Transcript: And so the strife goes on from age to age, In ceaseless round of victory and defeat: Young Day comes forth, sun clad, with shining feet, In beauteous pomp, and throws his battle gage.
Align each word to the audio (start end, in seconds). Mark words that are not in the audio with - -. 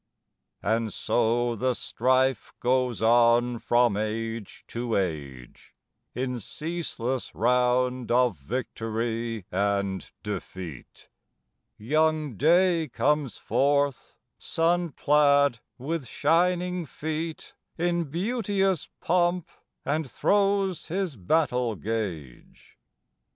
And 0.63 0.91
so 0.91 1.55
the 1.55 1.75
strife 1.75 2.53
goes 2.59 3.03
on 3.03 3.59
from 3.59 3.95
age 3.95 4.63
to 4.69 4.95
age, 4.95 5.75
In 6.15 6.39
ceaseless 6.39 7.35
round 7.35 8.09
of 8.11 8.35
victory 8.35 9.45
and 9.51 10.09
defeat: 10.23 11.07
Young 11.77 12.33
Day 12.35 12.87
comes 12.91 13.37
forth, 13.37 14.17
sun 14.39 14.89
clad, 14.93 15.59
with 15.77 16.07
shining 16.07 16.87
feet, 16.87 17.53
In 17.77 18.05
beauteous 18.05 18.89
pomp, 19.01 19.47
and 19.85 20.09
throws 20.09 20.85
his 20.87 21.15
battle 21.15 21.75
gage. 21.75 22.75